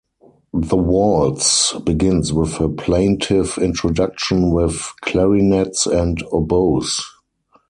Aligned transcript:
The 0.55 0.77
waltz 0.77 1.73
begins 1.85 2.33
with 2.33 2.59
a 2.59 2.69
plaintive 2.69 3.59
Introduction 3.59 4.49
with 4.49 4.81
clarinets 5.03 5.85
and 5.85 6.23
oboes. 6.31 7.03